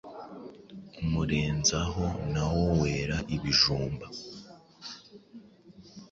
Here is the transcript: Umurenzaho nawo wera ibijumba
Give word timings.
Umurenzaho 1.03 2.05
nawo 2.33 2.63
wera 2.81 3.17
ibijumba 3.35 4.07